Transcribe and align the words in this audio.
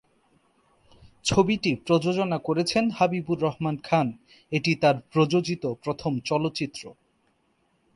ছবিটি 1.25 1.71
প্রযোজনা 1.87 2.37
করেছেন 2.37 2.83
হাবিবুর 2.89 3.39
রহমান 3.41 3.75
খান, 3.83 4.07
এটি 4.51 4.71
তার 4.75 4.95
প্রযোজিত 5.11 5.63
প্রথম 5.83 6.11
চলচ্চিত্র। 6.25 6.83